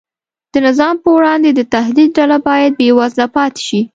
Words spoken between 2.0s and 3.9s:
ډله باید بېوزله پاتې شي.